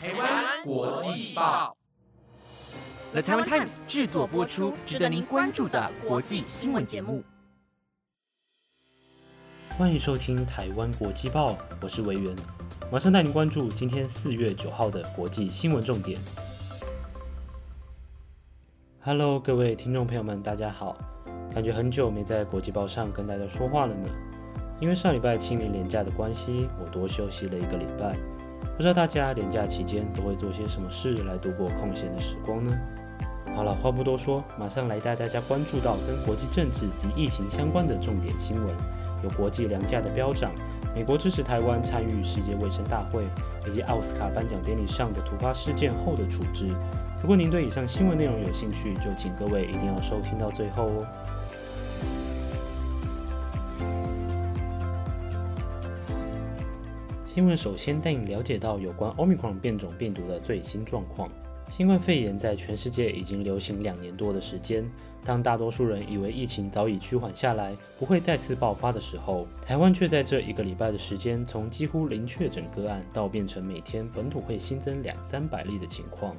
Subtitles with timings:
[0.00, 1.76] 台湾国际报
[3.10, 7.24] ，The Taiwan Times 制作播出，值得您关注的国际新闻节目。
[9.76, 12.32] 欢迎收听台湾国际报，我是维源，
[12.92, 16.16] 马上带您关注今天四月九号的国际新闻重点。
[19.00, 20.96] Hello，各位听众朋友们，大家好，
[21.52, 24.08] 感觉很久没在国际报上跟大家说话了呢。
[24.80, 28.16] 因为上礼拜清明连假的关系，我多休息了一个礼拜。
[28.78, 32.70] 不知道大家连假期间都会做些什么事来度过空闲的时光呢？
[33.56, 38.72] 好了，话不多说，马上来带大家关注到跟国际政治及疫情相关的重点新闻。
[39.24, 40.52] 有国际粮价的飙涨，
[40.94, 43.24] 美国支持台湾参与世界卫生大会，
[43.66, 46.68] 以及奥斯卡颁奖典礼上的突发事件后的处置。
[47.20, 51.06] 如果您对以上新闻内容有兴趣，就请各位一定要收听到最后哦。
[57.28, 61.28] 新闻首先带你了解到有关 Omicron 变种病毒的最新状况。
[61.68, 64.90] 新冠肺炎在全世界已经流行两年多的时间，
[65.26, 76.34] 当大多数人以为疫情早已趋缓下来，不会再次爆发的时候，台湾却在这一个礼拜的时间，从几乎零确诊个案，到变成每天本土会新增两三百例的情况。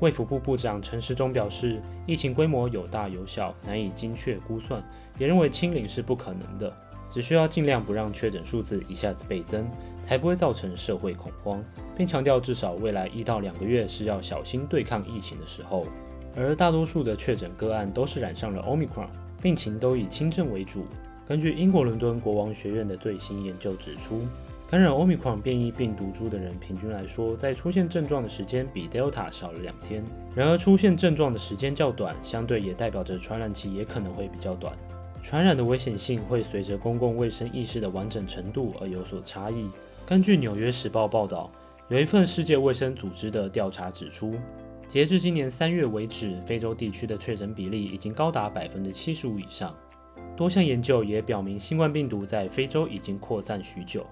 [0.00, 4.82] 卫福部部长陈时中表示，疫情规模有大有小，难以精确估算，
[5.16, 6.76] 也认为清零是不可能的。
[7.12, 9.68] 只需要尽量不让确诊数字一下子倍增，
[10.02, 11.62] 才不会造成社会恐慌，
[11.96, 15.86] 并强调至少未来一到两个月是要小心对抗疫情的时候。
[16.34, 19.08] 而大多数的确诊个案都是染上了 Omicron，
[19.42, 20.86] 病情都以轻症为主。
[21.28, 24.22] 根据英国伦敦国王学院的最新研究指出，
[24.70, 30.02] 感染 Omicron 变异病毒株的人，平均来说在出现症状的时间比 Delta 少了两天。
[30.34, 34.74] 然而出现症状的时间较短，相对也代表着传染期也可能会比较短。
[35.22, 39.70] 传染的危险性会随着公共卫生意识的完整程度而有所差异。
[40.04, 41.48] 根据《纽约时报》报道，
[41.88, 44.34] 有一份世界卫生组织的调查指出，
[44.88, 49.74] 截至今年三月为止，非洲地区的确诊比例已经高达百分之七十五以上。
[50.36, 54.04] 多项研究也表明，新冠病毒在非洲已经扩散许久。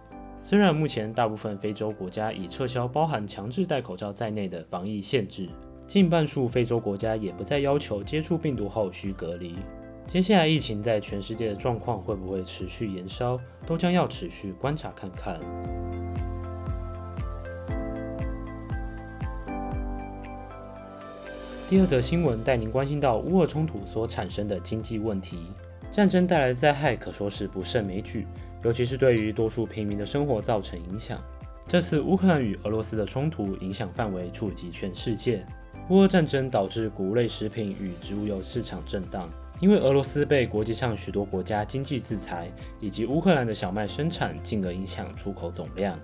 [0.42, 5.48] 虽然目前大部分非洲国家已撤销包含强制戴口罩在内的防疫限制，
[5.88, 9.56] 近半数非洲国家也不再要求接触病毒后需隔离。
[10.10, 15.38] 接下来疫情在全世界的状况会不会持续延烧，都将要持续观察看看。
[21.69, 25.47] 第二则新闻带您关心到乌俄冲突所产生的经济问题。
[25.93, 28.27] 战争带来的灾害可说是不胜枚举，
[28.65, 31.22] 尤其是对于多数平民的生活造成影响。
[31.69, 35.47] 这次乌克兰与俄罗斯的冲突影响范围触及全世界。
[35.88, 39.31] 乌俄战争导致谷物类食品与植物油市场震荡。
[39.60, 42.50] 因为俄罗斯被国际上许多国家经济制裁，
[42.81, 45.98] 以及乌克兰的小麦生产，进而影响出口总量。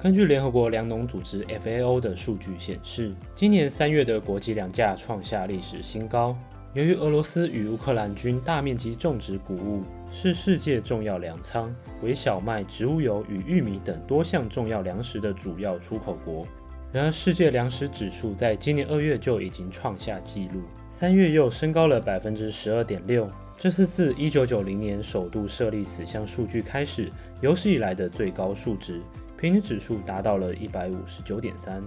[0.00, 6.34] 根据联合国粮农组织 FAO 的数据显示，今年三月的国际粮价创下历史新高。
[6.72, 16.46] 由于俄罗斯与乌克兰均大面积种植谷物，是世界重要粮仓，为小麦、植物油与玉米等多项重要粮食的主要出口国。
[16.92, 20.62] 然而，世界粮食指数在今年二月就已经创下纪录。
[20.90, 29.00] 三月又升高了百分之十二点六，这是自一九九零年首度设立此项数据开始有史以来的最高数值，
[29.38, 31.82] 平均指数达到了一百五十九点三。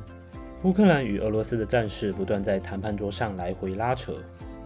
[0.64, 4.16] 乌克兰与俄罗斯的战事不断在谈判桌上来回拉扯，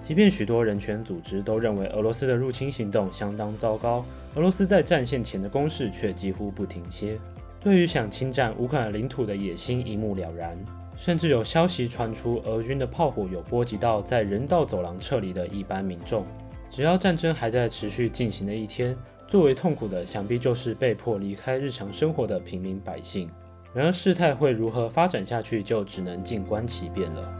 [0.01, 4.05] 即便许多人权组织都认为俄罗斯的入侵行动相当糟糕，
[4.35, 7.19] 俄罗斯在战线前的攻势却几乎不停歇，
[7.59, 10.57] 对于想侵占乌克兰领土的野心一目了然。
[10.97, 16.25] 甚至有消息传出，俄军的炮火有波及到在人道走廊撤离的一般民众。
[16.69, 18.97] 只要战争还在持续进行的一天，
[19.27, 23.29] 最为痛苦的想必就是被迫离开日常生活的平民百姓。
[23.73, 27.33] 然而，事态会如何发展下去，就只能静观其变了。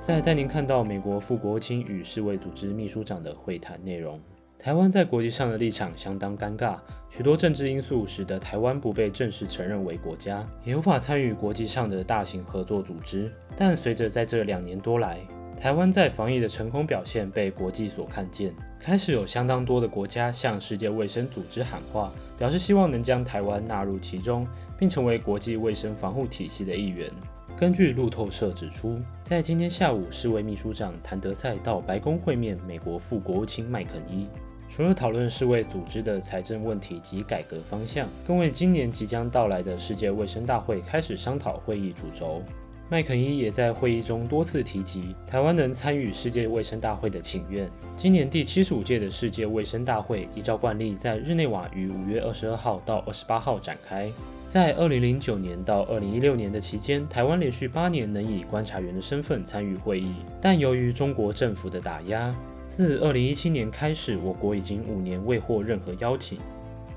[0.00, 4.20] 再带您看到美国副国务卿与世卫组织秘书长的会谈内容。
[4.58, 13.32] 台湾在国际上的立场相当尴尬，许多政治因素使得台湾不被正式承认为国家，也无法参与国际上的大型合作组织。
[13.56, 15.20] 但随着在这两年多来，
[15.56, 24.44] 台湾在防疫的成功表现被国际所看见，开始有相当多的国家向世界卫生组织喊话，表示希望能将台湾纳入其中，
[24.76, 27.08] 并成为国际卫生防护体系的一员。
[27.56, 34.26] 根据路透社指出，在今天下午，世卫秘书长谭德赛到白宫会面美国副国务卿麦肯伊。
[34.68, 42.42] 除了讨论世卫组织的财政问题及改革方向，更为今年即将到来的世界卫生大会开始商讨会议主轴。
[42.90, 47.68] 麦肯伊也在会议中多次提及台湾能参与世界卫生大会的请愿。
[47.98, 54.10] 今年第七十五届的世界卫生大会依照惯例在日内瓦于五月二十二号到二十八号展开。
[54.46, 62.34] 在二零零九年到二零一六年的期间，台湾连续八年能以观察员的身份参与会议，但由于中国政府的打压，
[62.68, 66.38] 自二零一七年开始，我国已经五年未获任何邀请。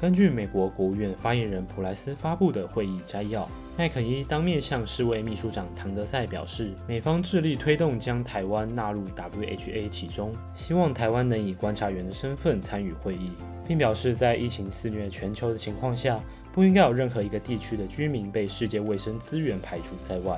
[0.01, 13.31] 根据美国国务院发言人普莱斯发布的会议摘要，麦肯伊当面向世卫秘书长唐德赛表示，美方致力推动将台湾纳入 WHA 其中，希望台湾能以观察员的身份参与会议，
[13.65, 16.19] 并表示在疫情肆虐全球的情况下，
[16.51, 20.38] 不应该有任何一个地区的居民被世界卫生资源排除在外。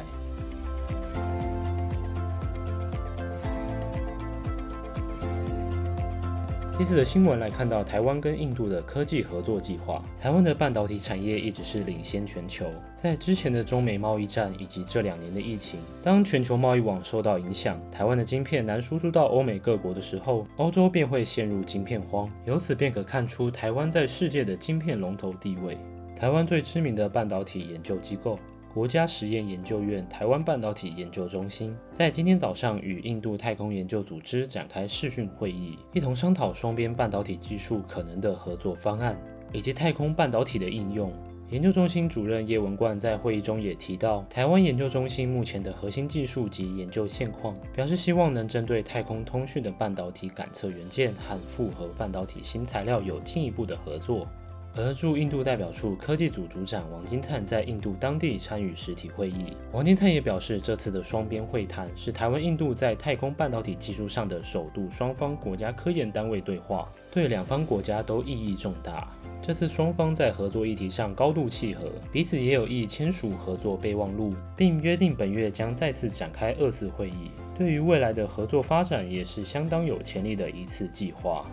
[6.83, 10.03] 这次的新闻来看到台湾跟印度的科技合作计划。
[10.19, 12.65] 台湾的半导体产业一直是领先全球。
[12.97, 22.29] 在之前的中美贸易战以及这两年的疫情，当全球贸易网受到影响，台湾的晶片难输出到欧美各国的时候，欧洲便会陷入晶片荒。
[22.45, 25.77] 由此便可看出台湾在世界的晶片龙头地位。
[26.19, 28.37] 台湾最知名的半导体研究机构。
[28.73, 39.15] 国家实验研究院台湾半导体研究中心在今天早上与印度太空研究组织展开视讯会议，一同商讨双边半导体技术可能的合作方案
[39.51, 41.13] 以及太空半导体的应用。
[41.51, 54.27] 研究中心主任叶文冠在会议中也提到，台湾研究中心目前的核心技术及研究现况，表示希望能针对太空通讯的半导体感测元件和复合半导体新材料有进一步的合作。
[54.75, 59.55] 而驻印度代表处科技组组长王金灿在印度当地参与实体会议。
[59.71, 69.07] 王金灿也表示，这次的双边会谈是台湾、印度在太空半导体技术上的首度双方国家科研单位对话，对两方国家都意义重大。
[69.45, 77.29] 这次双方在合作议题上高度契合，彼此也有意签署合作备忘录，并约定本月将再次展开二次会议。
[77.55, 81.45] 对于未来的合作发展，也是相当有潜力的一次计划。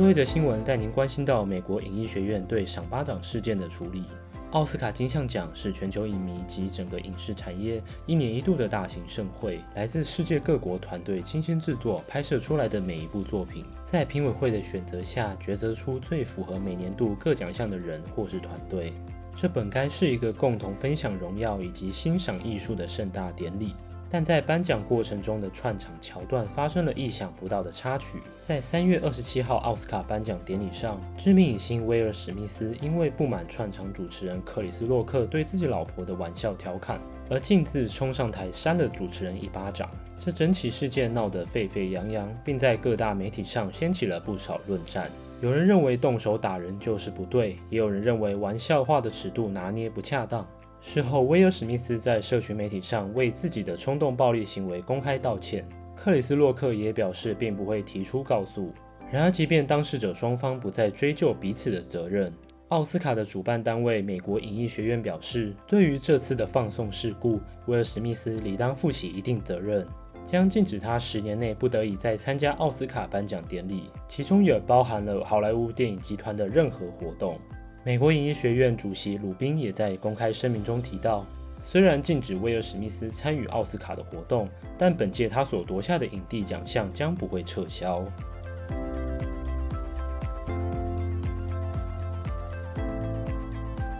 [0.00, 4.04] 最后一则新闻带您关心到美国影艺学院对赏巴掌事件的处理。
[4.52, 18.94] 奥斯卡金像奖是全球影迷及整个影视产业一年一度的大型盛会，来自世界各国团队精心制作拍摄出来的每一部作品，在评委会的选择下，抉择出最符合每年度各奖项的人或是团队。
[19.36, 23.74] 这本该是一个共同分享荣耀以及欣赏艺术的盛大典礼。
[24.10, 28.18] 但在颁奖过程中的串场桥段发生了意想不到的插曲。
[28.46, 39.88] 在三月二十七号奥斯卡颁奖典礼上，知名影星威尔史密斯因为不满串场主持人克里斯洛克对自己老婆的玩笑调侃，而径自冲上台扇了主持人一巴掌。
[40.18, 45.08] 这整起事件闹得沸沸扬扬，并在各大媒体上掀起了不少论战。
[45.40, 50.46] 有人认为动手打人就是不对，也有人认为玩笑话的尺度拿捏不恰当。
[50.80, 55.68] 事后，威尔史密斯在社群媒体上为自己的冲动暴力行为公开道歉。
[55.94, 58.72] 克里斯洛克也表示并不会提出告诉。
[59.10, 62.32] 然而，即便当事者双方不再追究彼此的责任，
[62.68, 69.86] 奥斯卡的主办单位美国影艺学院表示，对于这次的放送事故，威尔史密斯理当负起一定责任，
[70.24, 77.38] 将禁止他十年内不得以再参加奥斯卡颁奖典礼，其中也包含了好莱坞电影集团的任何活动。
[77.82, 81.24] 美国影艺学院主席鲁宾也在公开声明中提到，
[81.62, 84.46] 虽然禁止威尔史密斯参与奥斯卡的活动，
[84.76, 88.04] 但本届他所夺下的影帝奖项将不会撤销。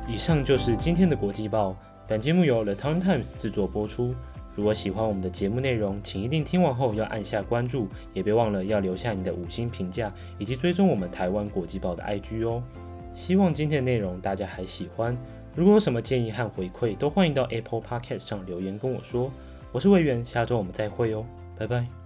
[0.07, 1.75] 以上就是今天的国际报，
[2.07, 4.15] 本节目由 The Times Times 制作播出。
[4.55, 12.63] 如果喜欢我们的节目内容，请一定听完后要按下关注，也别忘了要留下你的五星评价，以及追踪我们台湾国际报的 IG 哦。
[13.21, 15.15] 希望今天的内容大家还喜欢。
[15.55, 19.31] 如果有什么建议和回馈，都欢迎到 Apple Podcast 上留言跟我说。
[19.73, 22.00] 我是魏源，下周我们再会哦，拜拜。